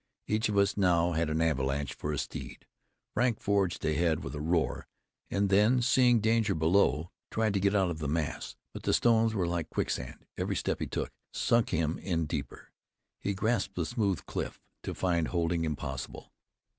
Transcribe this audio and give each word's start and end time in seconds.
Each 0.25 0.49
of 0.49 0.57
us 0.57 0.77
now 0.77 1.11
had 1.11 1.29
an 1.29 1.41
avalanche 1.41 1.93
for 1.93 2.11
a 2.11 2.17
steed. 2.17 2.65
Frank 3.13 3.39
forged 3.39 3.85
ahead 3.85 4.23
with 4.23 4.33
a 4.33 4.41
roar, 4.41 4.87
and 5.29 5.47
then 5.47 5.79
seeing 5.83 6.19
danger 6.19 6.55
below, 6.55 7.11
tried 7.29 7.53
to 7.53 7.59
get 7.59 7.75
out 7.75 7.91
of 7.91 7.99
the 7.99 8.07
mass. 8.07 8.55
But 8.73 8.81
the 8.81 8.95
stones 8.95 9.35
were 9.35 9.45
like 9.45 9.69
quicksand; 9.69 10.25
every 10.39 10.55
step 10.55 10.79
he 10.79 10.87
took 10.87 11.11
sunk 11.35 11.69
him 11.69 11.99
in 11.99 12.25
deeper. 12.25 12.71
He 13.19 13.35
grasped 13.35 13.75
the 13.75 13.85
smooth 13.85 14.25
cliff, 14.25 14.59
to 14.81 14.95
find 14.95 15.27
holding 15.27 15.65
impossible. 15.65 16.33